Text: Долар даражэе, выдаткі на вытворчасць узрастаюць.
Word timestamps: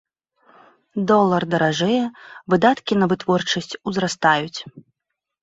Долар 1.11 1.43
даражэе, 1.55 1.99
выдаткі 2.55 2.93
на 3.03 3.09
вытворчасць 3.13 3.79
узрастаюць. 3.93 4.59